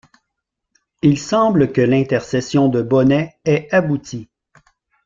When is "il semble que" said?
1.03-1.81